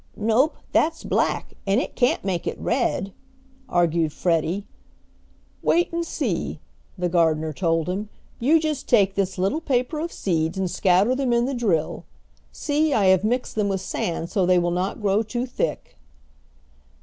[0.17, 3.13] "Nope, that's black and it can't make it red?"
[3.69, 4.65] argued Freddie.
[5.61, 6.59] "Wait and see,"
[6.97, 8.09] the gardener told him.
[8.39, 12.05] "You just take this little paper of seeds and scatter them in the drill.
[12.51, 15.99] See, I have mixed them with sand so they will not grow too thick."